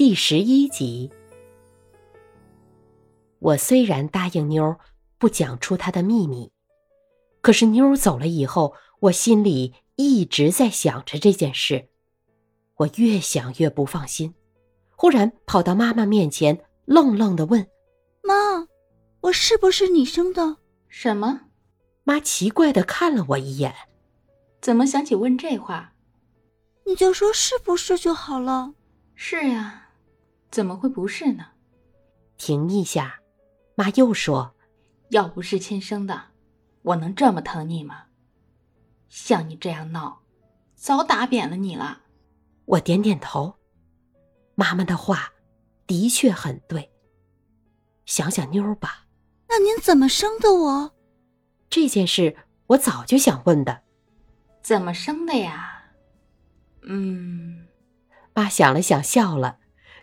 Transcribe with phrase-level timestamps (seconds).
[0.00, 1.10] 第十一集。
[3.38, 4.78] 我虽然答应妞儿
[5.18, 6.50] 不讲出她的秘密，
[7.42, 11.90] 可是妞儿走了以后，我心里一直在想着这件事。
[12.76, 14.34] 我越想越不放心，
[14.96, 17.66] 忽然跑到妈妈面前，愣愣的问
[18.24, 18.68] ：“妈，
[19.20, 20.56] 我是不是你生的？”
[20.88, 21.42] 什么？
[22.04, 23.74] 妈奇怪的看了我一眼，
[24.62, 25.92] 怎么想起问这话？
[26.86, 28.72] 你就说是不是就好了。
[29.14, 29.88] 是呀，
[30.50, 31.46] 怎么会不是呢？
[32.36, 33.20] 停一下。
[33.76, 34.54] 妈又说
[35.10, 36.22] ：“要不是亲生的，
[36.82, 38.04] 我能这么疼你吗？
[39.08, 40.20] 像你这样闹，
[40.74, 42.02] 早打扁了你了。”
[42.66, 43.54] 我点点头。
[44.54, 45.32] 妈妈的话
[45.86, 46.90] 的确很对。
[48.04, 49.06] 想想妞儿吧，
[49.48, 50.94] 那您怎么生的我？
[51.70, 52.36] 这件事
[52.66, 53.82] 我早就想问的。
[54.62, 55.84] 怎么生的呀？
[56.82, 57.66] 嗯，
[58.34, 59.59] 妈想了想，笑了，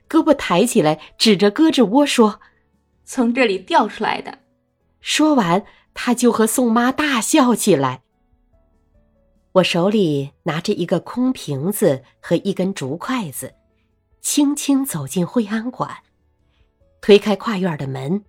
[0.09, 2.39] 胳膊抬起来，指着胳肢窝说。
[3.05, 4.39] 从这里掉出来的。
[4.99, 8.01] 说完，他就和宋妈大笑起来。
[9.53, 13.55] 我手里拿着一个空瓶子和一根竹筷子，
[14.21, 15.97] 轻轻走进惠安馆，
[17.01, 18.23] 推开跨院的门，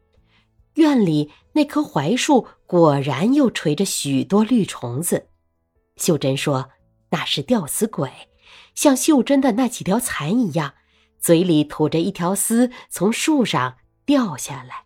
[0.74, 5.26] 院里那棵槐树果然又垂着许多绿虫子。
[5.96, 6.70] 秀珍说
[7.10, 8.10] 那是吊死鬼，
[8.74, 10.74] 像秀珍的那几条蚕一样，
[11.28, 13.76] 嘴里吐着一条丝从树上。
[14.06, 14.84] 掉下来，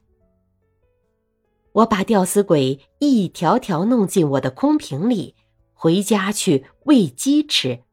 [1.70, 5.36] 我把吊死鬼一条条弄进我的空瓶里，
[5.72, 7.84] 回家去喂鸡吃，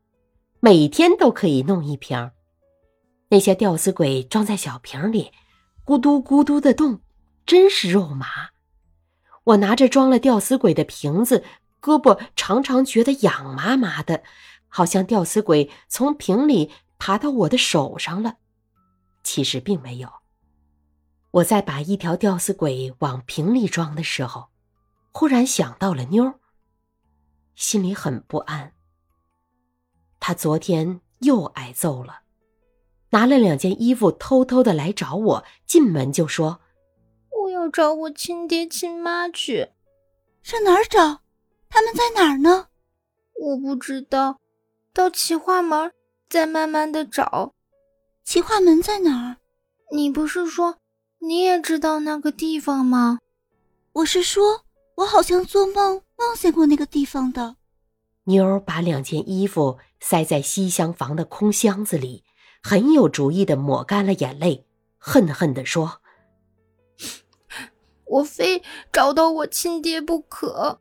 [0.61, 2.31] 每天都可以弄一瓶。
[3.27, 5.31] 那些吊死鬼装在小瓶里，
[5.85, 7.01] 咕嘟咕嘟的动，
[7.45, 8.25] 真是肉麻。
[9.43, 11.43] 我拿着装了吊死鬼的瓶子，
[11.79, 14.23] 胳膊常常觉得痒麻麻的，
[14.67, 18.37] 好像吊死鬼从瓶里爬到我的手上了。
[19.23, 20.09] 其实并没有。
[21.31, 24.49] 我在把一条吊死鬼往瓶里装的时候，
[25.11, 26.39] 忽然想到了妞儿，
[27.55, 28.73] 心里很不安。
[30.19, 32.21] 他昨天又挨揍了，
[33.11, 36.61] 拿了两件衣服偷偷的来找我，进门就说
[37.43, 39.69] ：“我要找我亲爹亲妈去。”
[40.41, 41.21] 上哪儿找？
[41.69, 42.69] 他们在哪儿呢？
[43.39, 44.39] 我不知道。
[44.91, 45.93] 到齐化门
[46.29, 47.53] 再慢慢的找。
[48.23, 49.37] 奇化门在哪儿？
[49.91, 50.77] 你不是说？
[51.21, 53.19] 你也知道那个地方吗？
[53.91, 54.63] 我是说，
[54.97, 57.55] 我好像做梦梦见过那个地方的。
[58.25, 62.23] 妞儿把两件衣服塞在西厢房的空箱子里，
[62.61, 64.67] 很有主意的抹干了眼泪，
[64.99, 66.01] 恨恨地说
[68.05, 68.61] ：“我非
[68.93, 70.79] 找到我亲爹不可。”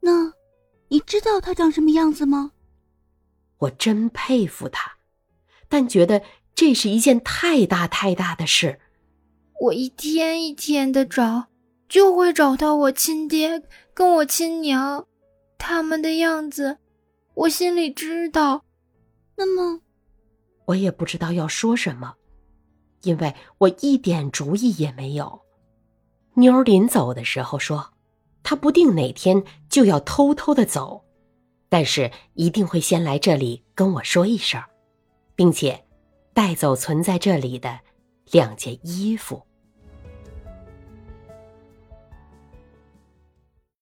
[0.00, 0.32] 那，
[0.88, 2.52] 你知道他长什么样子吗？
[3.64, 4.92] 我真佩服他，
[5.68, 6.22] 但觉得
[6.54, 8.80] 这是一件太大太大的事。
[9.60, 11.46] 我一天一天的找，
[11.88, 15.06] 就会找到我亲爹跟我亲娘，
[15.58, 16.78] 他们的样子，
[17.34, 18.64] 我心里知道。
[19.36, 19.80] 那么，
[20.66, 22.14] 我也不知道要说什么，
[23.02, 25.40] 因为我一点主意也没有。
[26.34, 27.92] 妞儿临走的时候说，
[28.42, 31.04] 她不定哪天就要偷偷的走，
[31.74, 34.62] 但是一定会先来这里跟我说一声，
[35.34, 35.84] 并且
[36.32, 37.80] 带走存在这里的。
[38.30, 39.42] 两件衣服。